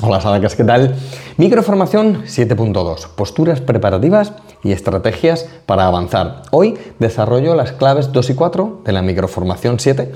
Hola 0.00 0.20
Sadacas, 0.20 0.54
¿qué 0.54 0.62
tal? 0.62 0.94
Microformación 1.38 2.22
7.2, 2.22 3.08
posturas 3.16 3.60
preparativas 3.60 4.32
y 4.62 4.70
estrategias 4.70 5.48
para 5.66 5.88
avanzar. 5.88 6.42
Hoy 6.52 6.78
desarrollo 7.00 7.56
las 7.56 7.72
claves 7.72 8.12
2 8.12 8.30
y 8.30 8.34
4 8.34 8.82
de 8.84 8.92
la 8.92 9.02
microformación 9.02 9.80
7 9.80 10.12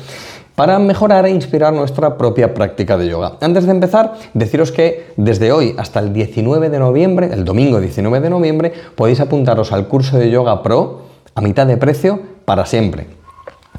para 0.54 0.78
mejorar 0.78 1.26
e 1.26 1.30
inspirar 1.30 1.72
nuestra 1.72 2.16
propia 2.16 2.54
práctica 2.54 2.96
de 2.96 3.08
yoga. 3.08 3.38
Antes 3.40 3.66
de 3.66 3.72
empezar, 3.72 4.14
deciros 4.34 4.70
que 4.70 5.12
desde 5.16 5.50
hoy 5.50 5.74
hasta 5.76 5.98
el 5.98 6.12
19 6.12 6.70
de 6.70 6.78
noviembre, 6.78 7.30
el 7.32 7.44
domingo 7.44 7.80
19 7.80 8.20
de 8.20 8.30
noviembre, 8.30 8.72
podéis 8.94 9.18
apuntaros 9.18 9.72
al 9.72 9.88
curso 9.88 10.16
de 10.16 10.30
Yoga 10.30 10.62
Pro 10.62 11.06
a 11.34 11.40
mitad 11.40 11.66
de 11.66 11.76
precio 11.76 12.20
para 12.44 12.66
siempre. 12.66 13.08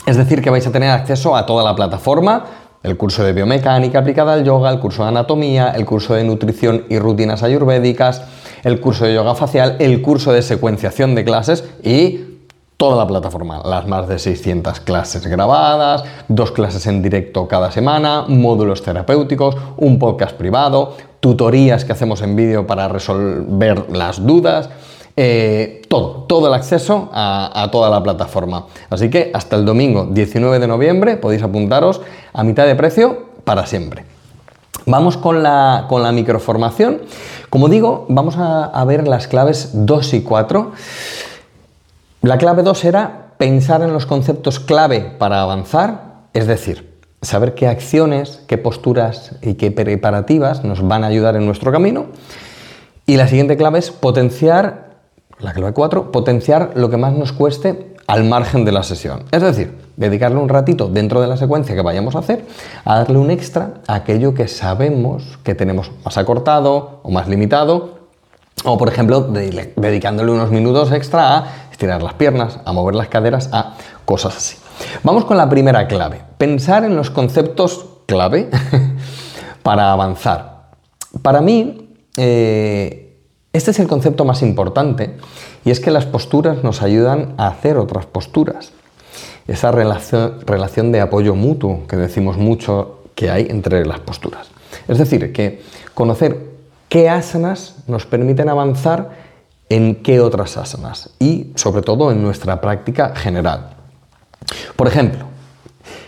Es 0.06 0.18
decir, 0.18 0.42
que 0.42 0.50
vais 0.50 0.68
a 0.68 0.72
tener 0.72 0.90
acceso 0.90 1.38
a 1.38 1.46
toda 1.46 1.64
la 1.64 1.76
plataforma, 1.76 2.44
el 2.84 2.98
curso 2.98 3.24
de 3.24 3.34
biomecánica 3.34 4.00
aplicada 4.00 4.34
al 4.34 4.44
yoga, 4.44 4.70
el 4.70 4.80
curso 4.80 5.04
de 5.04 5.10
anatomía, 5.10 5.70
el 5.72 5.86
curso 5.86 6.14
de 6.14 6.24
nutrición 6.24 6.84
y 6.90 7.00
rutinas 7.00 7.42
ayurvédicas, 7.42 8.24
el 8.64 8.80
curso 8.80 9.06
de 9.06 9.14
yoga 9.14 9.36
facial, 9.36 9.78
el 9.80 10.02
curso 10.02 10.34
de 10.34 10.42
secuenciación 10.42 11.16
de 11.16 11.24
clases 11.24 11.64
y 11.82 12.34
toda 12.78 12.98
la 12.98 13.08
plataforma, 13.08 13.62
las 13.64 13.88
más 13.88 14.10
de 14.10 14.20
600 14.20 14.82
clases 14.82 15.26
grabadas, 15.26 16.04
dos 16.28 16.52
clases 16.52 16.86
en 16.88 17.02
directo 17.02 17.48
cada 17.48 17.72
semana, 17.72 18.26
módulos 18.28 18.84
terapéuticos, 18.84 19.56
un 19.78 19.98
podcast 20.00 20.36
privado, 20.36 20.98
tutorías 21.22 21.86
que 21.86 21.94
hacemos 21.94 22.22
en 22.22 22.36
vídeo 22.36 22.68
para 22.68 22.90
resolver 22.90 23.90
las 23.90 24.26
dudas. 24.26 24.70
Eh, 25.16 25.84
todo, 25.90 26.26
todo 26.28 26.48
el 26.48 26.56
acceso 26.56 27.10
a, 27.14 27.70
toda 27.72 27.90
la 27.90 28.02
plataforma. 28.02 28.66
Así 28.90 29.10
que 29.10 29.30
hasta 29.34 29.56
el 29.56 29.66
domingo 29.66 30.08
19 30.10 30.58
de 30.58 30.68
noviembre 30.68 31.18
podéis 31.18 31.44
apuntaros 31.44 32.02
a 32.34 32.44
mitad 32.44 32.66
de 32.66 32.76
precio 32.76 33.28
para 33.44 33.68
siempre. 33.68 34.06
Vamos 34.86 35.18
con 35.18 35.44
la, 35.44 35.86
con 35.88 36.02
la 36.02 36.12
microformación. 36.12 37.02
Como 37.50 37.70
digo, 37.70 38.06
vamos 38.10 38.38
a, 38.38 38.66
a 38.66 38.86
ver 38.86 39.08
las 39.08 39.28
claves 39.28 39.70
2 39.74 40.14
y 40.16 40.22
4. 40.22 40.72
La 42.24 42.38
clave 42.38 42.64
2 42.64 42.86
era 42.86 43.28
pensar 43.38 43.82
en 43.84 43.94
los 43.94 44.06
conceptos 44.06 44.60
clave 44.60 45.14
para 45.20 45.42
avanzar, 45.42 46.24
es 46.34 46.48
decir, 46.48 46.94
saber 47.22 47.54
qué 47.54 47.68
acciones, 47.68 48.42
qué 48.48 48.58
posturas 48.58 49.36
y 49.42 49.56
qué 49.56 49.72
preparativas 49.72 50.64
nos 50.64 50.86
van 50.86 51.04
a 51.04 51.08
ayudar 51.08 51.36
en 51.36 51.46
nuestro 51.46 51.72
camino. 51.72 52.08
Y 53.06 53.18
la 53.18 53.28
siguiente 53.28 53.58
clave 53.58 53.80
es 53.80 53.92
potenciar 53.92 54.93
la 55.40 55.54
clave 55.54 55.74
4, 55.74 56.12
potenciar 56.12 56.72
lo 56.76 56.90
que 56.90 56.98
más 56.98 57.14
nos 57.14 57.32
cueste 57.32 57.94
al 58.08 58.24
margen 58.24 58.66
de 58.66 58.72
la 58.72 58.84
sesión. 58.84 59.24
Es 59.32 59.42
decir, 59.42 59.78
dedicarle 59.98 60.38
un 60.38 60.50
ratito 60.50 60.88
dentro 60.88 61.22
de 61.22 61.28
la 61.28 61.38
secuencia 61.38 61.76
que 61.76 61.82
vayamos 61.82 62.16
a 62.16 62.20
hacer 62.20 62.46
a 62.86 63.00
darle 63.00 63.18
un 63.18 63.32
extra 63.32 63.76
a 63.88 63.96
aquello 63.96 64.34
que 64.34 64.48
sabemos 64.48 65.40
que 65.44 65.56
tenemos 65.56 65.92
más 66.04 66.18
acortado 66.18 67.00
o 67.04 67.12
más 67.12 67.28
limitado. 67.28 68.04
O 68.66 68.78
por 68.78 68.88
ejemplo, 68.88 69.22
dedicándole 69.22 70.32
unos 70.32 70.52
minutos 70.52 70.92
extra 70.92 71.38
a 71.38 71.46
estirar 71.72 72.04
las 72.04 72.14
piernas, 72.14 72.60
a 72.66 72.72
mover 72.72 72.96
las 72.96 73.08
caderas, 73.08 73.50
a 73.52 73.76
cosas 74.06 74.38
así. 74.38 74.58
Vamos 75.04 75.26
con 75.26 75.38
la 75.38 75.50
primera 75.50 75.88
clave. 75.88 76.22
Pensar 76.38 76.84
en 76.84 76.96
los 76.96 77.10
conceptos 77.10 77.86
clave 78.06 78.50
para 79.64 79.92
avanzar. 79.92 80.70
Para 81.22 81.42
mí, 81.42 81.96
eh, 82.18 83.03
este 83.54 83.70
es 83.70 83.80
el 83.80 83.88
concepto 83.88 84.26
más 84.26 84.42
importante 84.42 85.16
y 85.64 85.70
es 85.70 85.80
que 85.80 85.92
las 85.92 86.08
posturas 86.08 86.64
nos 86.64 86.82
ayudan 86.82 87.36
a 87.38 87.48
hacer 87.48 87.78
otras 87.78 88.08
posturas. 88.08 88.72
Esa 89.48 89.72
relación, 89.72 90.92
de 90.92 91.02
apoyo 91.02 91.36
mutuo 91.36 91.86
que 91.88 91.96
decimos 91.96 92.38
mucho 92.38 93.04
que 93.14 93.30
hay 93.30 93.46
entre 93.50 93.86
las 93.86 94.00
posturas. 94.00 94.48
Es 94.88 94.98
decir, 94.98 95.32
que 95.32 95.62
conocer 95.94 96.50
qué 96.90 97.10
asanas 97.10 97.76
nos 97.86 98.08
permiten 98.08 98.50
avanzar 98.50 99.12
en 99.70 100.02
qué 100.02 100.20
otras 100.20 100.58
asanas 100.58 101.12
y 101.20 101.52
sobre 101.54 101.84
todo 101.84 102.12
en 102.12 102.24
nuestra 102.24 102.60
práctica 102.60 103.16
general. 103.16 103.76
Por 104.76 104.88
ejemplo, 104.88 105.26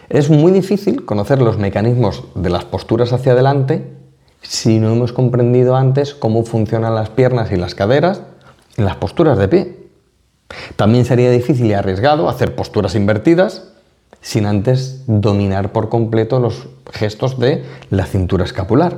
es 0.10 0.32
muy 0.32 0.52
difícil 0.52 1.06
conocer 1.06 1.42
los 1.42 1.60
mecanismos 1.60 2.24
de 2.34 2.50
las 2.50 2.66
posturas 2.66 3.14
hacia 3.14 3.34
adelante 3.34 4.05
si 4.48 4.80
no 4.80 4.92
hemos 4.92 5.14
comprendido 5.14 5.76
antes 5.76 6.14
cómo 6.14 6.44
funcionan 6.44 6.96
las 6.96 7.10
piernas 7.10 7.52
y 7.52 7.58
las 7.58 7.76
caderas 7.76 8.22
en 8.78 8.86
las 8.86 8.96
posturas 8.96 9.38
de 9.38 9.48
pie. 9.48 9.78
También 10.76 11.06
sería 11.06 11.32
difícil 11.32 11.68
y 11.68 11.74
arriesgado 11.74 12.30
hacer 12.30 12.56
posturas 12.56 12.96
invertidas 12.96 13.70
sin 14.22 14.46
antes 14.46 15.04
dominar 15.08 15.72
por 15.72 15.90
completo 15.90 16.40
los 16.40 16.68
gestos 16.92 17.40
de 17.40 17.64
la 17.90 18.06
cintura 18.06 18.44
escapular. 18.44 18.98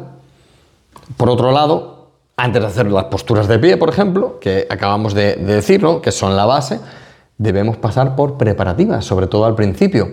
Por 1.15 1.29
otro 1.29 1.51
lado, 1.51 2.11
antes 2.35 2.61
de 2.61 2.67
hacer 2.67 2.91
las 2.91 3.05
posturas 3.05 3.47
de 3.47 3.59
pie, 3.59 3.77
por 3.77 3.89
ejemplo, 3.89 4.39
que 4.39 4.67
acabamos 4.69 5.13
de, 5.13 5.35
decirlo, 5.35 6.01
que 6.01 6.11
son 6.11 6.35
la 6.35 6.45
base, 6.45 6.79
debemos 7.37 7.77
pasar 7.77 8.15
por 8.15 8.37
preparativas, 8.37 9.05
sobre 9.05 9.27
todo 9.27 9.45
al 9.45 9.55
principio, 9.55 10.11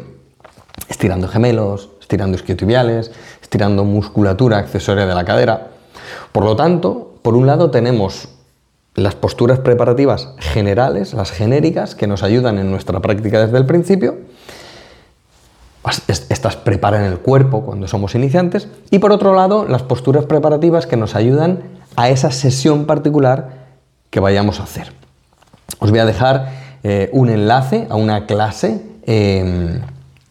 estirando 0.89 1.29
gemelos, 1.29 1.91
estirando 2.05 2.37
isquiotibiales, 2.37 3.11
estirando 3.41 3.85
musculatura 3.85 4.59
accesoria 4.59 5.07
de 5.07 5.15
la 5.15 5.25
cadera. 5.25 5.69
Por 6.33 6.45
lo 6.45 6.55
tanto, 6.55 7.15
por 7.23 7.35
un 7.35 7.47
lado 7.47 7.71
tenemos 7.71 8.29
las 8.95 9.15
posturas 9.15 9.59
preparativas 9.59 10.29
generales, 10.39 11.15
las 11.15 11.31
genéricas, 11.31 11.95
que 11.95 12.07
nos 12.07 12.23
ayudan 12.23 12.59
en 12.59 12.71
nuestra 12.71 13.01
práctica 13.01 13.41
desde 13.41 13.57
el 13.57 13.65
principio. 13.65 14.19
Estas 16.07 16.57
preparan 16.57 17.05
el 17.05 17.19
cuerpo 17.19 17.63
cuando 17.63 17.89
somos 17.89 18.15
iniciantes. 18.15 18.69
Y 18.91 18.99
por 18.99 19.11
otro 19.11 19.35
lado, 19.35 19.67
las 19.67 19.83
posturas 19.83 20.27
preparativas 20.27 20.87
que 20.87 20.99
nos 20.99 21.15
ayudan 21.17 21.63
a 21.97 22.11
esa 22.11 22.31
sesión 22.31 22.85
particular 22.85 23.65
que 24.11 24.21
vayamos 24.21 24.61
a 24.61 24.65
hacer. 24.65 24.93
Os 25.79 25.91
voy 25.91 26.01
a 26.01 26.05
dejar 26.05 26.53
eh, 26.83 27.09
un 27.13 27.31
enlace 27.31 27.87
a 27.89 27.97
una 27.97 28.27
clase. 28.27 28.83
Em, 29.07 29.81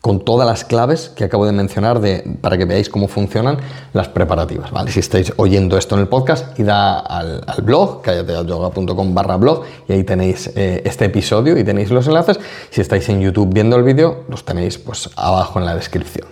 con 0.04 0.20
todas 0.20 0.46
las 0.46 0.66
claves 0.66 1.14
que 1.16 1.24
acabo 1.24 1.46
de 1.46 1.54
mencionar 1.54 2.02
para 2.42 2.58
que 2.58 2.66
veáis 2.66 2.90
cómo 2.90 3.08
funcionan 3.08 3.60
las 3.94 4.10
preparativas. 4.10 4.70
¿vale? 4.70 4.92
Si 4.92 5.00
estáis 5.00 5.32
oyendo 5.38 5.78
esto 5.78 5.96
en 5.96 6.02
el 6.02 6.10
podcast, 6.10 6.60
id 6.60 6.68
al, 6.68 7.42
al 7.48 7.62
blog, 7.62 8.02
callatealyoga.com 8.02 9.14
barra 9.14 9.38
blog, 9.38 9.64
y 9.88 9.94
ahí 9.94 10.04
tenéis 10.04 10.52
eh, 10.58 10.82
este 10.84 11.06
episodio 11.06 11.58
y 11.58 11.64
tenéis 11.64 11.90
los 11.90 12.06
enlaces. 12.06 12.38
Si 12.70 12.82
estáis 12.82 13.08
en 13.08 13.22
YouTube 13.22 13.54
viendo 13.54 13.78
el 13.78 13.84
vídeo, 13.84 14.26
los 14.28 14.44
tenéis 14.44 14.78
pues, 14.78 15.10
abajo 15.16 15.60
en 15.60 15.66
la 15.66 15.74
descripción. 15.74 16.28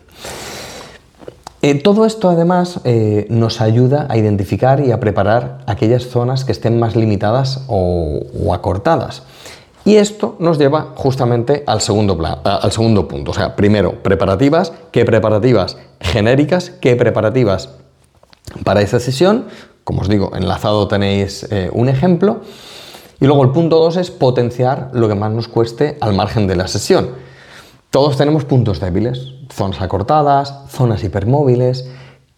Eh, 1.61 1.75
todo 1.75 2.05
esto 2.05 2.29
además 2.29 2.81
eh, 2.83 3.25
nos 3.29 3.61
ayuda 3.61 4.05
a 4.09 4.17
identificar 4.17 4.81
y 4.81 4.91
a 4.91 4.99
preparar 4.99 5.59
aquellas 5.65 6.07
zonas 6.07 6.43
que 6.43 6.51
estén 6.51 6.77
más 6.77 6.97
limitadas 6.97 7.63
o 7.69 8.53
acortadas. 8.53 9.23
Y 9.83 9.95
esto 9.95 10.35
nos 10.39 10.59
lleva 10.59 10.93
justamente 10.95 11.63
al 11.65 11.81
segundo, 11.81 12.17
plan, 12.17 12.39
al 12.43 12.71
segundo 12.71 13.07
punto. 13.07 13.31
O 13.31 13.33
sea, 13.33 13.55
primero, 13.55 14.03
preparativas. 14.03 14.73
¿Qué 14.91 15.05
preparativas 15.05 15.77
genéricas? 15.99 16.69
¿Qué 16.69 16.95
preparativas 16.95 17.69
para 18.63 18.81
esa 18.81 18.99
sesión? 18.99 19.47
Como 19.83 20.01
os 20.01 20.09
digo, 20.09 20.31
enlazado 20.35 20.87
tenéis 20.87 21.47
eh, 21.51 21.69
un 21.73 21.89
ejemplo. 21.89 22.41
Y 23.19 23.25
luego 23.25 23.43
el 23.43 23.51
punto 23.51 23.79
dos 23.79 23.97
es 23.97 24.11
potenciar 24.11 24.89
lo 24.93 25.07
que 25.07 25.15
más 25.15 25.31
nos 25.31 25.47
cueste 25.47 25.97
al 26.01 26.13
margen 26.13 26.47
de 26.47 26.55
la 26.55 26.67
sesión. 26.67 27.09
Todos 27.89 28.17
tenemos 28.17 28.45
puntos 28.45 28.79
débiles, 28.79 29.33
zonas 29.51 29.81
acortadas, 29.81 30.53
zonas 30.69 31.03
hipermóviles, 31.03 31.89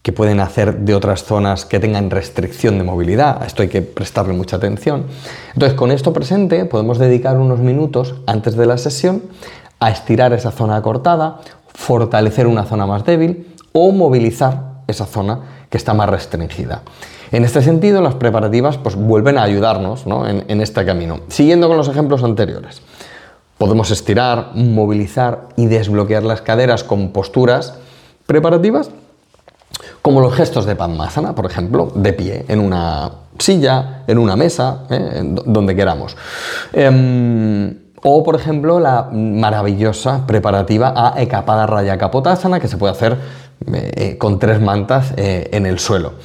que 0.03 0.11
pueden 0.11 0.41
hacer 0.41 0.79
de 0.79 0.93
otras 0.93 1.23
zonas 1.23 1.65
que 1.65 1.79
tengan 1.79 2.11
restricción 2.11 2.77
de 2.77 2.83
movilidad. 2.83 3.41
A 3.41 3.45
esto 3.45 3.61
hay 3.61 3.69
que 3.69 3.81
prestarle 3.81 4.33
mucha 4.33 4.57
atención. 4.57 5.05
Entonces, 5.53 5.77
con 5.77 5.91
esto 5.91 6.11
presente, 6.11 6.65
podemos 6.65 6.99
dedicar 6.99 7.37
unos 7.37 7.59
minutos 7.59 8.15
antes 8.27 8.57
de 8.57 8.65
la 8.65 8.77
sesión 8.77 9.23
a 9.79 9.89
estirar 9.89 10.33
esa 10.33 10.51
zona 10.51 10.75
acortada, 10.75 11.39
fortalecer 11.73 12.47
una 12.47 12.65
zona 12.65 12.85
más 12.85 13.05
débil 13.05 13.55
o 13.71 13.91
movilizar 13.93 14.83
esa 14.87 15.05
zona 15.05 15.39
que 15.69 15.77
está 15.77 15.93
más 15.93 16.09
restringida. 16.09 16.81
En 17.31 17.45
este 17.45 17.61
sentido, 17.61 18.01
las 18.01 18.15
preparativas 18.15 18.77
pues, 18.77 18.95
vuelven 18.95 19.37
a 19.37 19.43
ayudarnos 19.43 20.05
en, 20.05 20.43
en 20.49 20.61
este 20.61 20.85
camino. 20.85 21.21
Siguiendo 21.29 21.69
con 21.69 21.77
los 21.77 21.87
ejemplos 21.87 22.23
anteriores, 22.25 22.81
podemos 23.57 23.89
estirar, 23.89 24.51
movilizar 24.53 25.47
y 25.55 25.67
desbloquear 25.67 26.23
las 26.23 26.41
caderas 26.41 26.83
con 26.83 27.11
posturas 27.13 27.75
preparativas 28.27 28.91
como 30.03 30.19
los 30.19 30.35
gestos 30.35 30.65
de 30.65 30.75
Padmasana, 30.75 31.33
por 31.33 31.45
ejemplo, 31.45 31.89
de 31.95 32.11
pie, 32.11 32.45
en 32.49 32.59
una 32.59 33.09
silla, 33.39 34.03
en 34.05 34.17
una 34.17 34.35
mesa, 34.35 34.83
¿eh? 34.89 35.21
donde 35.23 35.75
queramos. 35.77 36.17
Em, 36.73 37.73
o, 38.03 38.21
por 38.21 38.35
ejemplo, 38.35 38.81
la 38.81 39.07
maravillosa 39.13 40.27
preparativa 40.27 40.93
a 40.93 41.21
Ekapada 41.21 41.65
Raya 41.65 41.97
Kapotasana, 41.97 42.59
que 42.59 42.67
se 42.67 42.75
puede 42.75 42.91
hacer 42.91 43.17
eh, 43.71 44.17
con 44.17 44.39
tres 44.39 44.59
mantas 44.59 45.13
eh, 45.15 45.49
en 45.53 45.65
el 45.65 45.79
suelo. 45.79 46.15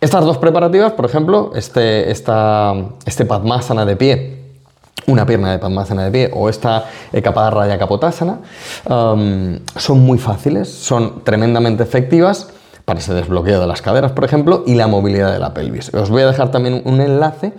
Estas 0.00 0.24
dos 0.24 0.38
preparativas, 0.38 0.92
por 0.92 1.04
ejemplo, 1.04 1.52
este, 1.54 2.10
esta, 2.10 2.72
este 3.04 3.26
Padmasana 3.26 3.84
de 3.84 3.96
pie, 3.96 4.38
una 5.06 5.26
pierna 5.26 5.52
de 5.52 5.58
Padmasana 5.58 6.04
de 6.04 6.10
pie 6.10 6.30
o 6.32 6.48
esta 6.48 6.86
Ekapada 7.12 7.50
Raya 7.50 7.78
Kapotasana, 7.78 8.38
em, 8.88 9.60
son 9.76 10.00
muy 10.00 10.16
fáciles, 10.16 10.72
son 10.72 11.22
tremendamente 11.24 11.82
efectivas 11.82 12.54
para 12.88 13.00
ese 13.00 13.12
desbloqueo 13.12 13.60
de 13.60 13.66
las 13.66 13.82
caderas, 13.82 14.12
por 14.12 14.24
ejemplo, 14.24 14.64
y 14.66 14.74
la 14.74 14.86
movilidad 14.86 15.30
de 15.30 15.38
la 15.38 15.52
pelvis. 15.52 15.92
Os 15.92 16.08
voy 16.08 16.22
a 16.22 16.26
dejar 16.26 16.50
también 16.50 16.80
un 16.86 17.02
enlace 17.02 17.52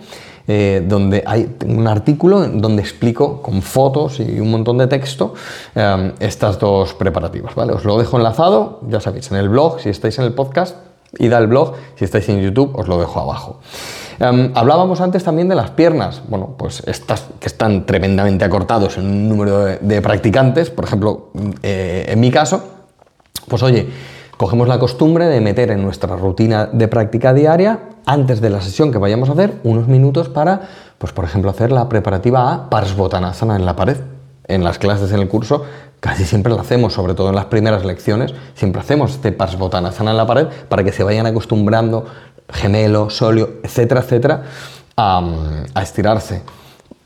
eh, 0.48 0.84
donde 0.84 1.22
hay 1.24 1.54
un 1.66 1.86
artículo 1.86 2.40
donde 2.48 2.82
explico 2.82 3.40
con 3.40 3.62
fotos 3.62 4.18
y 4.18 4.40
un 4.40 4.50
montón 4.50 4.78
de 4.78 4.88
texto 4.88 5.34
eh, 5.76 6.14
estas 6.18 6.58
dos 6.58 6.94
preparativas. 6.94 7.54
¿vale? 7.54 7.72
Os 7.74 7.84
lo 7.84 7.96
dejo 7.96 8.16
enlazado, 8.16 8.80
ya 8.88 8.98
sabéis, 8.98 9.30
en 9.30 9.36
el 9.36 9.48
blog, 9.48 9.78
si 9.78 9.90
estáis 9.90 10.18
en 10.18 10.24
el 10.24 10.32
podcast, 10.32 10.74
id 11.16 11.32
al 11.32 11.46
blog, 11.46 11.74
si 11.94 12.04
estáis 12.04 12.28
en 12.28 12.40
YouTube, 12.40 12.76
os 12.76 12.88
lo 12.88 12.98
dejo 12.98 13.20
abajo. 13.20 13.60
Eh, 14.18 14.50
hablábamos 14.52 15.00
antes 15.00 15.22
también 15.22 15.48
de 15.48 15.54
las 15.54 15.70
piernas, 15.70 16.22
bueno, 16.28 16.56
pues 16.58 16.82
estas 16.88 17.28
que 17.38 17.46
están 17.46 17.86
tremendamente 17.86 18.44
acortados 18.44 18.98
en 18.98 19.06
un 19.06 19.28
número 19.28 19.64
de, 19.64 20.02
practicantes, 20.02 20.70
por 20.70 20.86
ejemplo, 20.86 21.28
en 21.62 22.18
mi 22.18 22.32
caso, 22.32 22.64
pues 23.46 23.62
oye, 23.62 23.86
cogemos 24.40 24.68
la 24.68 24.78
costumbre 24.78 25.26
de 25.26 25.38
meter 25.42 25.70
en 25.70 25.82
nuestra 25.82 26.16
rutina 26.16 26.64
de 26.64 26.88
práctica 26.88 27.34
diaria 27.34 27.80
antes 28.06 28.40
de 28.40 28.48
la 28.48 28.62
sesión 28.62 28.90
que 28.90 28.96
vayamos 28.96 29.28
a 29.28 29.32
hacer 29.32 29.60
unos 29.64 29.86
minutos 29.86 30.30
para, 30.30 30.62
pues 30.96 31.12
por 31.12 31.26
ejemplo, 31.26 31.50
hacer 31.50 31.70
la 31.70 31.90
preparativa 31.90 32.50
a 32.50 32.70
Parsvottanasana 32.70 33.56
en 33.56 33.66
la 33.66 33.76
pared. 33.76 33.98
En 34.44 34.64
las 34.64 34.78
clases 34.78 35.12
en 35.12 35.20
el 35.20 35.28
curso 35.28 35.66
casi 36.00 36.24
siempre 36.24 36.54
lo 36.54 36.58
hacemos, 36.58 36.94
sobre 36.94 37.12
todo 37.12 37.28
en 37.28 37.34
las 37.34 37.44
primeras 37.44 37.84
lecciones, 37.84 38.32
siempre 38.54 38.80
hacemos 38.80 39.10
este 39.10 39.30
Parsvottanasana 39.30 40.12
en 40.12 40.16
la 40.16 40.26
pared 40.26 40.46
para 40.70 40.84
que 40.84 40.92
se 40.92 41.04
vayan 41.04 41.26
acostumbrando 41.26 42.06
gemelo, 42.48 43.10
solio, 43.10 43.56
etcétera, 43.62 44.00
etcétera, 44.00 44.42
a, 44.96 45.22
a 45.74 45.82
estirarse. 45.82 46.40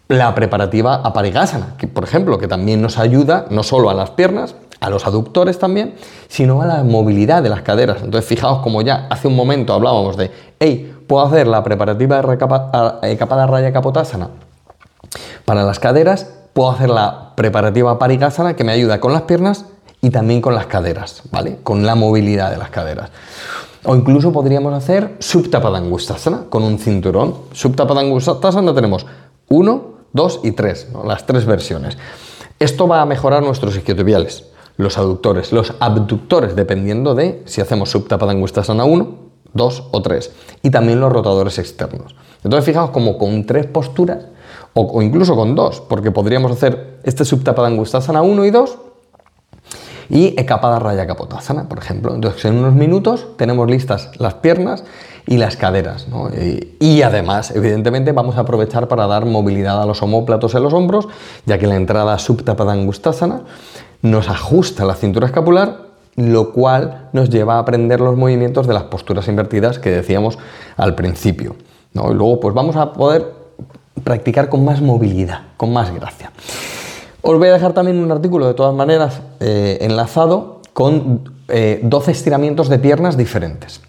La 0.06 0.36
preparativa 0.36 0.96
a 0.96 1.12
Parigasana, 1.12 1.74
que 1.78 1.88
por 1.88 2.04
ejemplo, 2.04 2.38
que 2.38 2.46
también 2.46 2.80
nos 2.80 2.96
ayuda 2.96 3.46
no 3.50 3.64
solo 3.64 3.90
a 3.90 3.94
las 3.94 4.10
piernas, 4.10 4.54
a 4.84 4.90
los 4.90 5.06
aductores 5.06 5.58
también, 5.58 5.94
sino 6.28 6.60
a 6.60 6.66
la 6.66 6.84
movilidad 6.84 7.42
de 7.42 7.48
las 7.48 7.62
caderas. 7.62 8.02
Entonces, 8.02 8.28
fijaos 8.28 8.58
como 8.60 8.82
ya 8.82 9.06
hace 9.08 9.28
un 9.28 9.34
momento 9.34 9.72
hablábamos 9.72 10.18
de, 10.18 10.30
hey, 10.60 10.94
puedo 11.06 11.24
hacer 11.24 11.46
la 11.46 11.64
preparativa 11.64 12.20
de 12.20 13.16
capada 13.16 13.46
raya 13.46 13.72
capotasana 13.72 14.28
para 15.46 15.62
las 15.62 15.78
caderas, 15.78 16.30
puedo 16.52 16.70
hacer 16.70 16.90
la 16.90 17.32
preparativa 17.34 17.98
parigasana 17.98 18.56
que 18.56 18.64
me 18.64 18.72
ayuda 18.72 19.00
con 19.00 19.12
las 19.12 19.22
piernas 19.22 19.64
y 20.02 20.10
también 20.10 20.42
con 20.42 20.54
las 20.54 20.66
caderas, 20.66 21.22
¿vale? 21.30 21.58
Con 21.62 21.86
la 21.86 21.94
movilidad 21.94 22.50
de 22.50 22.58
las 22.58 22.68
caderas. 22.68 23.10
O 23.84 23.96
incluso 23.96 24.32
podríamos 24.32 24.74
hacer 24.74 25.16
subtapadangustasana 25.18 26.44
con 26.50 26.62
un 26.62 26.78
cinturón. 26.78 27.34
Subtapadangustasana 27.52 28.74
tenemos 28.74 29.06
uno, 29.48 29.94
dos 30.12 30.40
y 30.42 30.52
tres, 30.52 30.88
las 31.06 31.24
tres 31.24 31.46
versiones. 31.46 31.96
Esto 32.58 32.86
va 32.86 33.00
a 33.00 33.06
mejorar 33.06 33.42
nuestros 33.42 33.76
isquiotibiales 33.76 34.53
los 34.76 34.98
aductores, 34.98 35.52
los 35.52 35.74
abductores, 35.80 36.56
dependiendo 36.56 37.14
de 37.14 37.42
si 37.46 37.60
hacemos 37.60 37.90
subtapadangustasana 37.90 38.84
1, 38.84 39.08
2 39.52 39.84
o 39.90 40.02
3. 40.02 40.32
Y 40.62 40.70
también 40.70 41.00
los 41.00 41.12
rotadores 41.12 41.58
externos. 41.58 42.14
Entonces, 42.42 42.64
fijaos 42.66 42.90
como 42.90 43.16
con 43.16 43.46
tres 43.46 43.66
posturas, 43.66 44.26
o, 44.74 45.00
incluso 45.02 45.36
con 45.36 45.54
dos, 45.54 45.80
porque 45.80 46.10
podríamos 46.10 46.50
hacer 46.50 46.98
este 47.04 47.24
subtapadangustasana 47.24 48.22
1 48.22 48.44
y 48.44 48.50
2 48.50 48.78
y 50.10 50.38
ecapada 50.38 50.78
raya 50.78 51.06
capotasana, 51.06 51.68
por 51.68 51.78
ejemplo. 51.78 52.14
Entonces, 52.14 52.44
en 52.44 52.58
unos 52.58 52.74
minutos 52.74 53.28
tenemos 53.36 53.70
listas 53.70 54.10
las 54.18 54.34
piernas 54.34 54.84
y 55.26 55.38
las 55.38 55.56
caderas. 55.56 56.06
Y, 56.80 57.02
además, 57.02 57.52
evidentemente, 57.52 58.12
vamos 58.12 58.36
a 58.36 58.40
aprovechar 58.40 58.88
para 58.88 59.06
dar 59.06 59.24
movilidad 59.24 59.80
a 59.80 59.86
los 59.86 60.02
homóplatos 60.02 60.54
en 60.54 60.62
los 60.62 60.72
hombros, 60.74 61.08
ya 61.46 61.58
que 61.58 61.66
la 61.66 61.76
entrada 61.76 62.18
subtapadangustasana 62.18 63.42
nos 64.04 64.28
ajusta 64.28 64.84
la 64.84 64.94
cintura 64.94 65.26
escapular, 65.26 65.78
lo 66.16 66.52
cual 66.52 67.08
nos 67.14 67.30
lleva 67.30 67.54
a 67.54 67.60
aprender 67.60 68.00
los 68.00 68.16
movimientos 68.16 68.66
de 68.66 68.74
las 68.74 68.84
posturas 68.84 69.26
invertidas 69.28 69.78
que 69.78 69.90
decíamos 69.90 70.38
al 70.76 70.94
principio. 70.94 71.56
Y 71.94 71.98
luego 71.98 72.38
pues 72.38 72.54
vamos 72.54 72.76
a 72.76 72.92
poder 72.92 73.32
practicar 74.04 74.50
con 74.50 74.62
más 74.62 74.82
movilidad, 74.82 75.44
con 75.56 75.72
más 75.72 75.92
gracia. 75.94 76.30
Os 77.22 77.38
voy 77.38 77.48
a 77.48 77.54
dejar 77.54 77.72
también 77.72 77.98
un 77.98 78.12
artículo 78.12 78.46
de 78.46 78.52
todas 78.52 78.74
maneras 78.74 79.22
eh, 79.40 79.78
enlazado 79.80 80.60
con 80.74 81.24
12 81.46 81.48
eh, 81.48 82.12
estiramientos 82.12 82.68
de 82.68 82.78
piernas 82.78 83.16
diferentes. 83.16 83.80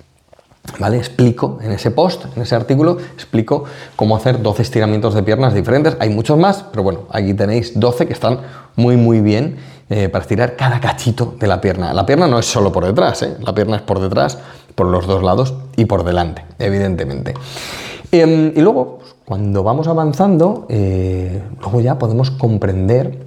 ¿Vale? 0.79 0.97
Explico 0.97 1.59
en 1.61 1.73
ese 1.73 1.91
post, 1.91 2.25
en 2.35 2.41
ese 2.41 2.55
artículo, 2.55 2.97
explico 3.13 3.65
cómo 3.95 4.15
hacer 4.15 4.41
12 4.41 4.61
estiramientos 4.61 5.13
de 5.13 5.23
piernas 5.23 5.53
diferentes. 5.53 5.95
Hay 5.99 6.09
muchos 6.09 6.37
más, 6.37 6.63
pero 6.71 6.83
bueno, 6.83 7.01
aquí 7.11 7.33
tenéis 7.33 7.79
12 7.79 8.07
que 8.07 8.13
están 8.13 8.39
muy 8.75 8.97
muy 8.97 9.21
bien 9.21 9.57
eh, 9.89 10.09
para 10.09 10.23
estirar 10.23 10.55
cada 10.55 10.79
cachito 10.79 11.35
de 11.39 11.47
la 11.47 11.61
pierna. 11.61 11.93
La 11.93 12.05
pierna 12.05 12.27
no 12.27 12.39
es 12.39 12.45
solo 12.45 12.71
por 12.71 12.85
detrás, 12.85 13.21
¿eh? 13.21 13.37
la 13.39 13.53
pierna 13.53 13.75
es 13.77 13.81
por 13.83 13.99
detrás, 13.99 14.39
por 14.73 14.87
los 14.87 15.05
dos 15.05 15.23
lados 15.23 15.53
y 15.75 15.85
por 15.85 16.03
delante, 16.03 16.43
evidentemente. 16.59 17.33
Em, 18.11 18.51
y 18.55 18.61
luego, 18.61 18.97
pues, 18.99 19.15
cuando 19.25 19.63
vamos 19.63 19.87
avanzando, 19.87 20.65
eh, 20.69 21.43
luego 21.59 21.81
ya 21.81 21.99
podemos 21.99 22.31
comprender 22.31 23.25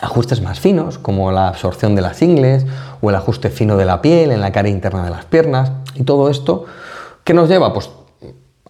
ajustes 0.00 0.42
más 0.42 0.58
finos, 0.58 0.98
como 0.98 1.30
la 1.32 1.48
absorción 1.48 1.94
de 1.94 2.02
las 2.02 2.20
ingles 2.22 2.66
o 3.00 3.10
el 3.10 3.16
ajuste 3.16 3.50
fino 3.50 3.76
de 3.76 3.84
la 3.84 4.02
piel 4.02 4.32
en 4.32 4.40
la 4.40 4.52
cara 4.52 4.68
interna 4.68 5.04
de 5.04 5.10
las 5.10 5.24
piernas. 5.24 5.70
Y 5.94 6.02
todo 6.02 6.30
esto, 6.30 6.64
¿qué 7.24 7.32
nos 7.32 7.48
lleva? 7.48 7.72
Pues 7.72 7.90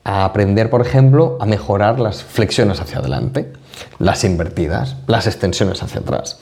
a 0.04 0.24
aprender, 0.24 0.70
por 0.70 0.82
ejemplo, 0.82 1.36
a 1.40 1.46
mejorar 1.46 1.98
las 1.98 2.22
flexiones 2.22 2.80
hacia 2.80 2.98
adelante, 2.98 3.52
las 3.98 4.22
invertidas, 4.22 4.96
las 5.08 5.26
extensiones 5.26 5.82
hacia 5.82 6.00
atrás. 6.00 6.38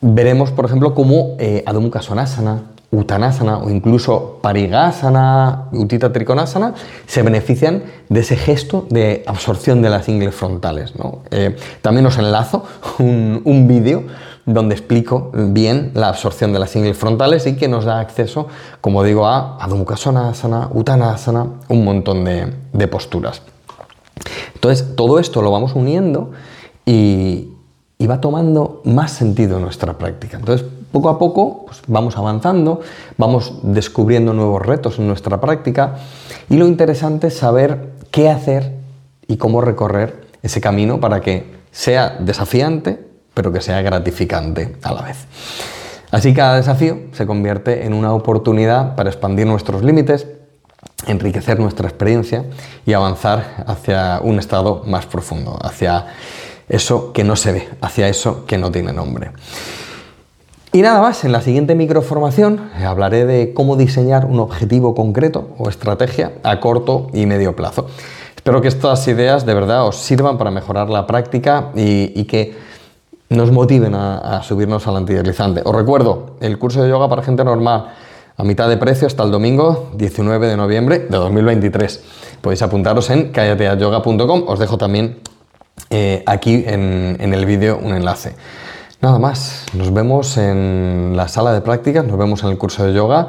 Veremos, 0.00 0.52
por 0.52 0.64
ejemplo, 0.64 0.94
cómo 0.94 1.36
eh, 1.38 1.64
Adho 1.66 1.80
Mukha 1.80 2.00
Svanasana, 2.02 2.62
Uttanasana 2.90 3.58
o 3.58 3.68
incluso 3.68 4.38
Parigasana, 4.40 5.68
Utita 5.72 6.12
Trikonasana 6.12 6.74
se 7.06 7.22
benefician 7.22 7.82
de 8.08 8.20
ese 8.20 8.36
gesto 8.36 8.86
de 8.88 9.24
absorción 9.26 9.82
de 9.82 9.90
las 9.90 10.08
ingles 10.08 10.34
frontales. 10.34 10.94
Eh, 11.30 11.56
también 11.82 12.06
os 12.06 12.16
enlazo 12.16 12.64
un, 12.98 13.66
vídeo 13.68 14.04
donde 14.46 14.74
explico 14.74 15.30
bien 15.34 15.90
la 15.94 16.08
absorción 16.08 16.54
de 16.54 16.60
las 16.60 16.74
ingles 16.76 16.96
frontales 16.96 17.46
y 17.46 17.56
que 17.56 17.68
nos 17.68 17.84
da 17.84 18.00
acceso, 18.00 18.46
como 18.80 19.02
digo, 19.02 19.26
a 19.26 19.62
Adho 19.62 19.76
Mukha 19.76 19.96
Svanasana, 19.96 20.70
Uttanasana, 20.72 21.46
un 21.68 21.84
montón 21.84 22.24
de, 22.24 22.54
de 22.72 22.88
posturas. 22.88 23.42
Entonces, 24.54 24.96
todo 24.96 25.18
esto 25.18 25.42
lo 25.42 25.50
vamos 25.50 25.74
uniendo 25.74 26.30
y, 26.86 27.52
y 27.98 28.06
va 28.06 28.20
tomando 28.20 28.80
más 28.84 29.10
sentido 29.10 29.58
nuestra 29.58 29.98
práctica. 29.98 30.38
Entonces, 30.38 30.66
poco 30.92 31.08
a 31.08 31.18
poco 31.18 31.66
pues, 31.66 31.82
vamos 31.88 32.16
avanzando, 32.16 32.80
vamos 33.16 33.54
descubriendo 33.62 34.32
nuevos 34.32 34.64
retos 34.64 34.98
en 34.98 35.08
nuestra 35.08 35.40
práctica 35.40 35.96
y 36.48 36.56
lo 36.56 36.66
interesante 36.66 37.26
es 37.26 37.36
saber 37.36 37.90
qué 38.10 38.30
hacer 38.30 38.72
y 39.26 39.36
cómo 39.36 39.60
recorrer 39.60 40.28
ese 40.42 40.60
camino 40.60 41.00
para 41.00 41.20
que 41.20 41.58
sea 41.72 42.16
desafiante, 42.20 43.04
pero 43.34 43.52
que 43.52 43.60
sea 43.60 43.82
gratificante 43.82 44.76
a 44.82 44.92
la 44.92 45.02
vez. 45.02 45.26
Así 46.10 46.32
cada 46.32 46.56
desafío 46.56 46.98
se 47.12 47.26
convierte 47.26 47.84
en 47.84 47.92
una 47.92 48.14
oportunidad 48.14 48.96
para 48.96 49.10
expandir 49.10 49.46
nuestros 49.46 49.82
límites, 49.82 50.26
enriquecer 51.06 51.60
nuestra 51.60 51.88
experiencia 51.88 52.44
y 52.86 52.94
avanzar 52.94 53.64
hacia 53.66 54.20
un 54.22 54.38
estado 54.38 54.82
más 54.86 55.04
profundo, 55.04 55.58
hacia 55.60 56.06
eso 56.68 57.12
que 57.12 57.24
no 57.24 57.36
se 57.36 57.52
ve, 57.52 57.68
hacia 57.80 58.08
eso 58.08 58.44
que 58.46 58.58
no 58.58 58.70
tiene 58.70 58.92
nombre. 58.92 59.30
Y 60.72 60.82
nada 60.82 61.00
más, 61.00 61.24
en 61.24 61.32
la 61.32 61.40
siguiente 61.40 61.74
microformación 61.74 62.70
eh, 62.78 62.84
hablaré 62.84 63.24
de 63.24 63.54
cómo 63.54 63.76
diseñar 63.76 64.26
un 64.26 64.38
objetivo 64.38 64.94
concreto 64.94 65.48
o 65.56 65.68
estrategia 65.68 66.32
a 66.42 66.60
corto 66.60 67.08
y 67.14 67.24
medio 67.24 67.56
plazo. 67.56 67.86
Espero 68.36 68.60
que 68.60 68.68
estas 68.68 69.06
ideas 69.08 69.46
de 69.46 69.54
verdad 69.54 69.86
os 69.86 69.96
sirvan 69.96 70.36
para 70.36 70.50
mejorar 70.50 70.90
la 70.90 71.06
práctica 71.06 71.70
y, 71.74 72.24
que 72.24 72.54
nos 73.30 73.50
motiven 73.50 73.94
a, 73.94 74.42
subirnos 74.42 74.86
al 74.86 74.96
antideslizante. 74.96 75.62
Os 75.64 75.74
recuerdo, 75.74 76.36
el 76.40 76.58
curso 76.58 76.82
de 76.82 76.88
yoga 76.88 77.08
para 77.08 77.22
gente 77.22 77.44
normal 77.44 77.92
a 78.36 78.44
mitad 78.44 78.68
de 78.68 78.76
precio 78.76 79.06
hasta 79.06 79.24
el 79.24 79.30
domingo 79.30 79.90
19 79.94 80.46
de 80.46 80.56
noviembre 80.56 80.98
de 81.00 81.16
2023. 81.16 82.04
Podéis 82.40 82.62
apuntaros 82.62 83.10
en 83.10 83.32
callateayoga.com. 83.32 84.44
Os 84.46 84.58
dejo 84.58 84.78
también 84.78 85.18
eh, 85.90 86.22
aquí 86.26 86.64
en, 86.66 87.16
el 87.20 87.46
vídeo 87.46 87.78
un 87.78 87.94
enlace. 87.94 88.34
Nada 89.00 89.18
más, 89.18 89.66
nos 89.74 89.92
vemos 89.92 90.36
en 90.36 91.12
la 91.16 91.28
sala 91.28 91.52
de 91.52 91.60
prácticas, 91.60 92.04
nos 92.04 92.18
vemos 92.18 92.42
en 92.42 92.50
el 92.50 92.58
curso 92.58 92.84
de 92.84 92.94
yoga 92.94 93.28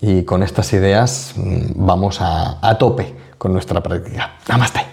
y 0.00 0.22
con 0.24 0.42
estas 0.42 0.72
ideas 0.72 1.32
mm, 1.36 1.72
vamos 1.74 2.20
a, 2.20 2.58
a 2.60 2.78
tope 2.78 3.14
con 3.38 3.52
nuestra 3.52 3.82
práctica. 3.82 4.34
Namaste. 4.48 4.91